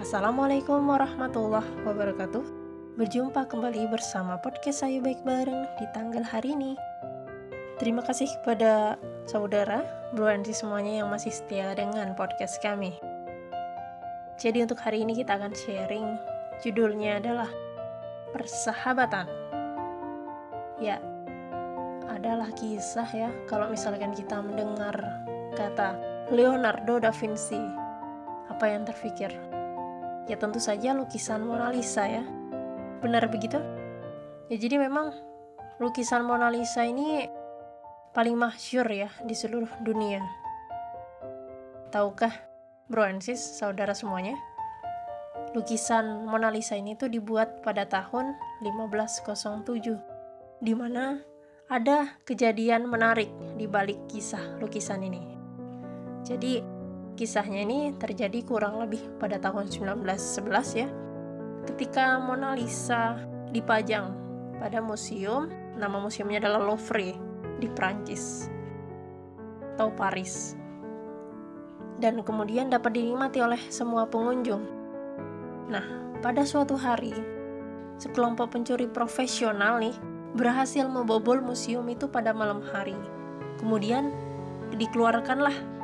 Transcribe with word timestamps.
Assalamualaikum 0.00 0.88
warahmatullahi 0.88 1.84
wabarakatuh. 1.84 2.40
Berjumpa 2.96 3.44
kembali 3.52 3.84
bersama 3.92 4.40
podcast 4.40 4.80
Ayo 4.80 5.04
Baik 5.04 5.20
Bareng 5.28 5.68
di 5.76 5.84
tanggal 5.92 6.24
hari 6.24 6.56
ini. 6.56 6.72
Terima 7.76 8.00
kasih 8.00 8.24
kepada 8.40 8.96
saudara, 9.28 9.84
bro 10.16 10.32
semuanya 10.56 11.04
yang 11.04 11.12
masih 11.12 11.28
setia 11.28 11.76
dengan 11.76 12.16
podcast 12.16 12.56
kami. 12.64 12.96
Jadi 14.40 14.64
untuk 14.64 14.80
hari 14.80 15.04
ini 15.04 15.20
kita 15.20 15.36
akan 15.36 15.52
sharing 15.52 16.16
judulnya 16.64 17.20
adalah 17.20 17.52
persahabatan. 18.32 19.28
Ya, 20.80 20.96
adalah 22.08 22.48
kisah 22.56 23.08
ya 23.12 23.28
kalau 23.44 23.68
misalkan 23.68 24.16
kita 24.16 24.40
mendengar 24.40 24.96
kata 25.60 25.92
Leonardo 26.32 27.04
da 27.04 27.12
Vinci 27.12 27.60
apa 28.48 28.64
yang 28.64 28.88
terfikir 28.88 29.59
ya 30.30 30.38
tentu 30.38 30.62
saja 30.62 30.94
lukisan 30.94 31.42
Mona 31.42 31.74
Lisa 31.74 32.06
ya. 32.06 32.22
Benar 33.02 33.26
begitu? 33.26 33.58
Ya 34.46 34.54
jadi 34.54 34.78
memang 34.78 35.10
lukisan 35.82 36.22
Mona 36.22 36.54
Lisa 36.54 36.86
ini 36.86 37.26
paling 38.14 38.38
masyur 38.38 38.86
ya 38.86 39.10
di 39.26 39.34
seluruh 39.34 39.82
dunia. 39.82 40.22
Tahukah 41.90 42.30
bro 42.86 43.10
and 43.10 43.18
sis 43.18 43.42
saudara 43.42 43.90
semuanya? 43.90 44.38
Lukisan 45.50 46.30
Mona 46.30 46.54
Lisa 46.54 46.78
ini 46.78 46.94
tuh 46.94 47.10
dibuat 47.10 47.66
pada 47.66 47.90
tahun 47.90 48.38
1507 48.62 50.62
di 50.62 50.72
mana 50.78 51.18
ada 51.66 52.22
kejadian 52.22 52.86
menarik 52.86 53.34
di 53.58 53.66
balik 53.66 53.98
kisah 54.06 54.62
lukisan 54.62 55.02
ini. 55.02 55.22
Jadi, 56.22 56.79
kisahnya 57.14 57.64
ini 57.64 57.94
terjadi 57.96 58.42
kurang 58.44 58.80
lebih 58.82 59.00
pada 59.18 59.40
tahun 59.40 59.70
1911 59.70 60.80
ya. 60.80 60.88
Ketika 61.68 62.18
Mona 62.18 62.56
Lisa 62.56 63.20
dipajang 63.52 64.14
pada 64.60 64.80
museum, 64.80 65.48
nama 65.76 65.96
museumnya 66.00 66.42
adalah 66.44 66.60
Louvre 66.60 67.16
di 67.60 67.68
Prancis 67.68 68.48
atau 69.74 69.88
Paris. 69.96 70.56
Dan 72.00 72.20
kemudian 72.24 72.68
dapat 72.68 72.96
dinikmati 72.96 73.40
oleh 73.40 73.60
semua 73.68 74.08
pengunjung. 74.08 74.64
Nah, 75.68 75.84
pada 76.20 76.44
suatu 76.44 76.76
hari, 76.76 77.12
sekelompok 78.00 78.56
pencuri 78.56 78.88
profesional 78.88 79.80
nih 79.80 79.96
berhasil 80.36 80.84
membobol 80.88 81.40
museum 81.40 81.84
itu 81.88 82.08
pada 82.08 82.32
malam 82.36 82.64
hari. 82.72 82.96
Kemudian 83.60 84.12
dikeluarkanlah 84.76 85.79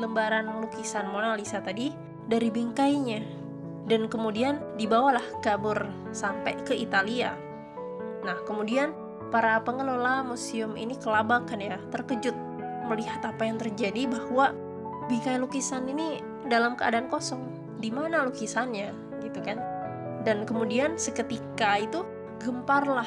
lembaran 0.00 0.48
lukisan 0.64 1.12
Mona 1.12 1.36
Lisa 1.36 1.60
tadi 1.60 1.92
dari 2.26 2.48
bingkainya 2.48 3.20
dan 3.86 4.08
kemudian 4.08 4.58
dibawalah 4.80 5.24
kabur 5.44 5.76
sampai 6.16 6.56
ke 6.64 6.72
Italia. 6.72 7.36
Nah, 8.24 8.38
kemudian 8.48 8.96
para 9.28 9.60
pengelola 9.60 10.24
museum 10.24 10.74
ini 10.74 10.96
kelabakan 10.96 11.60
ya, 11.60 11.76
terkejut 11.92 12.34
melihat 12.88 13.22
apa 13.22 13.44
yang 13.44 13.60
terjadi 13.60 14.10
bahwa 14.10 14.56
bingkai 15.06 15.38
lukisan 15.38 15.86
ini 15.90 16.24
dalam 16.48 16.74
keadaan 16.74 17.12
kosong. 17.12 17.44
Di 17.80 17.88
mana 17.88 18.24
lukisannya? 18.24 19.10
gitu 19.24 19.40
kan. 19.44 19.60
Dan 20.24 20.44
kemudian 20.44 20.96
seketika 20.96 21.80
itu 21.80 22.04
gemparlah 22.40 23.06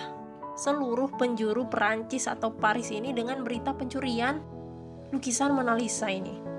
seluruh 0.54 1.10
penjuru 1.18 1.66
Perancis 1.66 2.30
atau 2.30 2.54
Paris 2.54 2.94
ini 2.94 3.10
dengan 3.14 3.42
berita 3.42 3.74
pencurian 3.74 4.42
lukisan 5.10 5.54
Mona 5.54 5.78
Lisa 5.78 6.10
ini. 6.10 6.53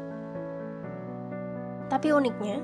Tapi 1.93 2.12
uniknya, 2.12 2.61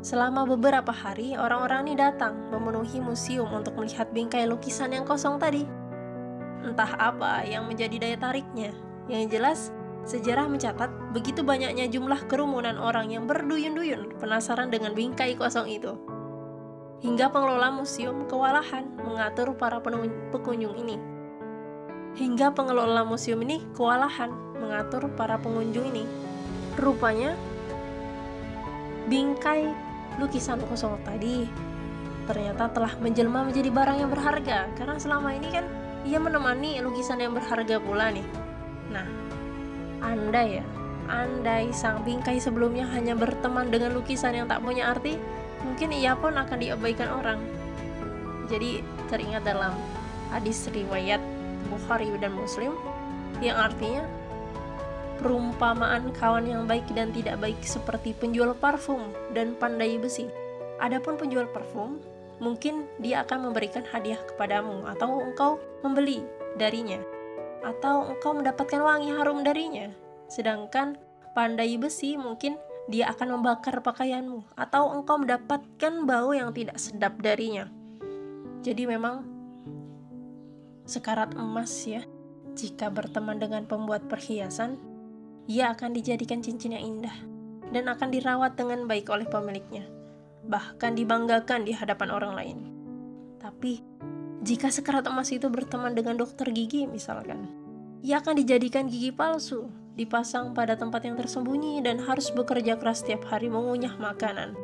selama 0.00 0.46
beberapa 0.46 0.90
hari 0.90 1.34
orang-orang 1.36 1.90
ini 1.90 1.94
datang 1.98 2.36
memenuhi 2.54 3.02
museum 3.02 3.50
untuk 3.50 3.76
melihat 3.76 4.08
bingkai 4.14 4.46
lukisan 4.46 4.94
yang 4.94 5.04
kosong 5.04 5.36
tadi. 5.36 5.66
Entah 6.60 6.92
apa 7.00 7.42
yang 7.44 7.66
menjadi 7.66 7.96
daya 7.96 8.18
tariknya. 8.20 8.70
Yang 9.10 9.24
jelas, 9.32 9.58
sejarah 10.06 10.46
mencatat 10.46 10.90
begitu 11.12 11.42
banyaknya 11.42 11.90
jumlah 11.90 12.24
kerumunan 12.30 12.78
orang 12.78 13.10
yang 13.10 13.24
berduyun-duyun 13.26 14.16
penasaran 14.22 14.70
dengan 14.70 14.94
bingkai 14.94 15.34
kosong 15.34 15.66
itu 15.68 15.98
hingga 17.00 17.32
pengelola 17.32 17.72
museum 17.72 18.28
kewalahan 18.28 18.84
mengatur 19.00 19.56
para 19.56 19.80
pengunjung 19.80 20.76
ini. 20.76 20.96
Hingga 22.20 22.52
pengelola 22.52 23.08
museum 23.08 23.40
ini 23.40 23.64
kewalahan 23.72 24.28
mengatur 24.60 25.08
para 25.16 25.40
pengunjung 25.40 25.88
ini. 25.88 26.04
Rupanya, 26.76 27.32
bingkai 29.10 29.66
lukisan 30.22 30.62
kosong 30.70 30.94
tadi 31.02 31.50
ternyata 32.30 32.70
telah 32.70 32.94
menjelma 33.02 33.50
menjadi 33.50 33.74
barang 33.74 33.98
yang 34.06 34.10
berharga 34.14 34.70
karena 34.78 34.94
selama 35.02 35.34
ini 35.34 35.50
kan 35.50 35.66
ia 36.06 36.22
menemani 36.22 36.78
lukisan 36.80 37.20
yang 37.20 37.34
berharga 37.34 37.76
pula 37.82 38.08
nih. 38.14 38.24
Nah, 38.88 39.04
andai 40.00 40.62
ya, 40.62 40.64
andai 41.10 41.74
sang 41.74 42.06
bingkai 42.06 42.40
sebelumnya 42.40 42.88
hanya 42.94 43.12
berteman 43.18 43.68
dengan 43.68 43.92
lukisan 43.92 44.32
yang 44.32 44.46
tak 44.48 44.64
punya 44.64 44.88
arti, 44.94 45.18
mungkin 45.66 45.92
ia 45.92 46.16
pun 46.16 46.38
akan 46.38 46.56
diabaikan 46.56 47.10
orang. 47.10 47.40
Jadi 48.48 48.80
teringat 49.12 49.44
dalam 49.44 49.74
hadis 50.30 50.70
riwayat 50.70 51.20
Bukhari 51.68 52.08
dan 52.18 52.32
Muslim 52.34 52.72
yang 53.44 53.58
artinya 53.58 54.06
perumpamaan 55.20 56.10
kawan 56.16 56.48
yang 56.48 56.64
baik 56.64 56.88
dan 56.96 57.12
tidak 57.12 57.36
baik 57.38 57.60
seperti 57.60 58.16
penjual 58.16 58.56
parfum 58.56 59.12
dan 59.36 59.52
pandai 59.60 60.00
besi. 60.00 60.26
Adapun 60.80 61.20
penjual 61.20 61.44
parfum, 61.52 62.00
mungkin 62.40 62.88
dia 62.96 63.20
akan 63.22 63.52
memberikan 63.52 63.84
hadiah 63.84 64.18
kepadamu 64.24 64.88
atau 64.88 65.20
engkau 65.20 65.60
membeli 65.84 66.24
darinya 66.56 66.98
atau 67.60 68.08
engkau 68.08 68.32
mendapatkan 68.32 68.80
wangi 68.80 69.12
harum 69.12 69.44
darinya. 69.44 69.92
Sedangkan 70.32 70.96
pandai 71.36 71.76
besi 71.76 72.16
mungkin 72.16 72.56
dia 72.88 73.12
akan 73.12 73.38
membakar 73.38 73.84
pakaianmu 73.84 74.56
atau 74.56 74.90
engkau 74.96 75.20
mendapatkan 75.20 75.94
bau 76.08 76.32
yang 76.32 76.50
tidak 76.56 76.80
sedap 76.80 77.20
darinya. 77.20 77.68
Jadi 78.64 78.88
memang 78.88 79.24
sekarat 80.88 81.36
emas 81.38 81.70
ya, 81.86 82.02
jika 82.58 82.90
berteman 82.90 83.38
dengan 83.38 83.64
pembuat 83.68 84.10
perhiasan, 84.10 84.80
ia 85.50 85.74
akan 85.74 85.90
dijadikan 85.98 86.38
cincin 86.38 86.78
yang 86.78 86.94
indah 86.94 87.16
dan 87.74 87.90
akan 87.90 88.14
dirawat 88.14 88.54
dengan 88.54 88.86
baik 88.86 89.10
oleh 89.10 89.26
pemiliknya, 89.26 89.82
bahkan 90.46 90.94
dibanggakan 90.94 91.66
di 91.66 91.74
hadapan 91.74 92.14
orang 92.14 92.32
lain. 92.38 92.58
Tapi, 93.42 93.82
jika 94.46 94.70
sekarat 94.70 95.10
emas 95.10 95.34
itu 95.34 95.50
berteman 95.50 95.90
dengan 95.98 96.14
dokter 96.14 96.46
gigi 96.54 96.86
misalkan, 96.86 97.50
ia 97.98 98.22
akan 98.22 98.38
dijadikan 98.38 98.86
gigi 98.86 99.10
palsu 99.10 99.66
dipasang 99.98 100.54
pada 100.54 100.78
tempat 100.78 101.02
yang 101.02 101.18
tersembunyi 101.18 101.82
dan 101.82 101.98
harus 101.98 102.30
bekerja 102.30 102.78
keras 102.78 103.02
setiap 103.02 103.26
hari 103.26 103.50
mengunyah 103.50 103.98
makanan. 103.98 104.54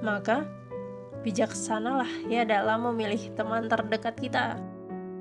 Maka, 0.00 0.48
bijaksanalah 1.28 2.08
ya 2.32 2.48
dalam 2.48 2.88
memilih 2.88 3.36
teman 3.36 3.68
terdekat 3.68 4.16
kita. 4.16 4.56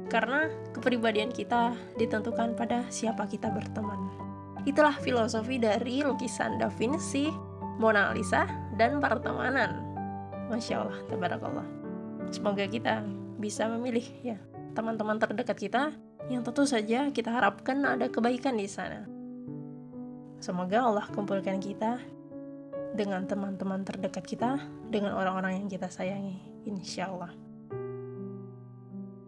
Karena 0.08 0.48
kepribadian 0.72 1.36
kita 1.36 1.76
ditentukan 2.00 2.56
pada 2.56 2.88
siapa 2.88 3.28
kita 3.28 3.52
berteman. 3.52 4.05
Itulah 4.66 4.98
filosofi 4.98 5.62
dari 5.62 6.02
lukisan 6.02 6.58
Da 6.58 6.74
Vinci, 6.74 7.30
Mona 7.78 8.10
Lisa, 8.12 8.50
dan 8.82 8.98
pertemanan. 8.98 9.86
Masya 10.50 10.76
Allah, 10.82 11.00
tabarakallah. 11.06 11.68
Semoga 12.34 12.66
kita 12.66 13.06
bisa 13.38 13.70
memilih 13.70 14.06
ya 14.26 14.38
teman-teman 14.74 15.22
terdekat 15.22 15.56
kita 15.56 15.94
yang 16.28 16.42
tentu 16.42 16.66
saja 16.66 17.14
kita 17.14 17.30
harapkan 17.30 17.78
ada 17.86 18.10
kebaikan 18.10 18.58
di 18.58 18.66
sana. 18.66 19.06
Semoga 20.42 20.82
Allah 20.82 21.06
kumpulkan 21.14 21.62
kita 21.62 22.02
dengan 22.96 23.28
teman-teman 23.28 23.84
terdekat 23.84 24.24
kita, 24.24 24.58
dengan 24.88 25.14
orang-orang 25.20 25.62
yang 25.62 25.68
kita 25.68 25.92
sayangi, 25.92 26.40
insya 26.64 27.12
Allah. 27.12 27.32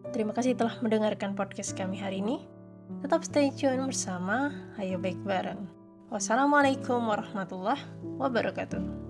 Terima 0.08 0.32
kasih 0.32 0.56
telah 0.56 0.80
mendengarkan 0.80 1.36
podcast 1.36 1.76
kami 1.76 2.00
hari 2.00 2.24
ini. 2.24 2.57
Tetap 3.04 3.20
stay 3.24 3.52
tune 3.52 3.84
bersama 3.84 4.52
Ayo 4.80 4.96
Baik 4.96 5.20
Bareng. 5.20 5.68
Wassalamualaikum 6.08 7.04
warahmatullahi 7.04 7.84
wabarakatuh. 8.16 9.07